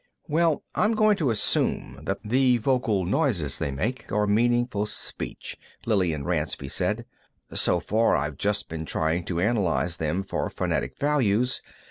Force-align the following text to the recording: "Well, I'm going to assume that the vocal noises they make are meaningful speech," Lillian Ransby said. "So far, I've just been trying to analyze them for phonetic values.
"Well, 0.27 0.63
I'm 0.73 0.93
going 0.95 1.15
to 1.17 1.29
assume 1.29 1.99
that 2.05 2.17
the 2.25 2.57
vocal 2.57 3.05
noises 3.05 3.59
they 3.59 3.69
make 3.69 4.11
are 4.11 4.25
meaningful 4.25 4.87
speech," 4.87 5.57
Lillian 5.85 6.23
Ransby 6.23 6.69
said. 6.71 7.05
"So 7.53 7.79
far, 7.79 8.15
I've 8.17 8.39
just 8.39 8.67
been 8.67 8.85
trying 8.87 9.25
to 9.25 9.39
analyze 9.39 9.97
them 9.97 10.23
for 10.23 10.49
phonetic 10.49 10.97
values. 10.97 11.61